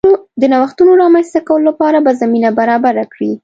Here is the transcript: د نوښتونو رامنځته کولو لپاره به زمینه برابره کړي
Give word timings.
د 0.41 0.43
نوښتونو 0.53 0.91
رامنځته 1.01 1.39
کولو 1.47 1.65
لپاره 1.69 1.97
به 2.05 2.11
زمینه 2.21 2.49
برابره 2.59 3.03
کړي 3.13 3.31